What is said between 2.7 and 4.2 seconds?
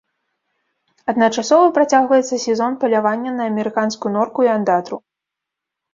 палявання на амерыканскую